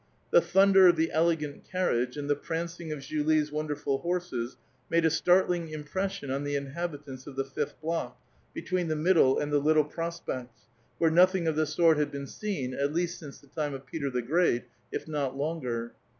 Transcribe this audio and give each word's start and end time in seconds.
The 0.31 0.41
thunder 0.41 0.87
of 0.87 0.95
the 0.95 1.11
elegant 1.11 1.63
carriage, 1.63 2.17
and 2.17 2.27
the 2.27 2.35
prancing 2.35 2.91
of 2.91 3.01
Julie's 3.01 3.51
wonderful 3.51 3.99
horses, 3.99 4.57
made 4.89 5.05
a 5.05 5.11
startling 5.11 5.69
impression 5.69 6.31
on 6.31 6.43
the 6.43 6.55
inhabitants 6.55 7.27
of 7.27 7.35
the 7.35 7.43
fifth 7.45 7.79
block, 7.79 8.17
between 8.51 8.87
the 8.87 8.95
Middle 8.95 9.37
and 9.37 9.53
the 9.53 9.59
Little 9.61 9.85
Prospekts, 9.85 10.61
where 10.97 11.11
nothing 11.11 11.47
of 11.47 11.55
the 11.55 11.67
sort 11.67 11.99
had 11.99 12.11
been 12.11 12.25
seen, 12.25 12.73
at 12.73 12.91
least 12.93 13.19
since 13.19 13.37
the 13.37 13.45
time 13.47 13.75
of 13.75 13.85
Peter 13.85 14.09
the 14.09 14.23
Great, 14.23 14.63
if 14.91 15.07
not 15.07 15.35
h)nger. 15.35 15.91